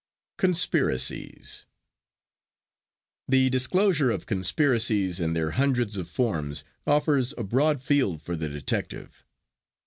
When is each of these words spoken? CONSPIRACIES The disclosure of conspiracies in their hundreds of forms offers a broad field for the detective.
CONSPIRACIES 0.39 1.67
The 3.27 3.51
disclosure 3.51 4.09
of 4.09 4.25
conspiracies 4.25 5.19
in 5.19 5.33
their 5.33 5.51
hundreds 5.51 5.95
of 5.95 6.09
forms 6.09 6.63
offers 6.87 7.35
a 7.37 7.43
broad 7.43 7.83
field 7.83 8.19
for 8.23 8.35
the 8.35 8.49
detective. 8.49 9.23